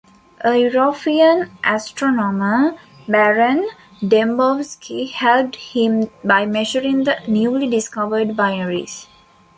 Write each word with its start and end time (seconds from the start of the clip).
A 0.43 0.55
European 0.57 1.51
astronomer, 1.63 2.73
Baron 3.07 3.69
Dembowski, 4.01 5.11
helped 5.11 5.57
him 5.57 6.09
by 6.25 6.43
measuring 6.47 7.03
the 7.03 7.17
newly 7.27 7.67
discovered 7.69 8.29
binaries. 8.29 9.05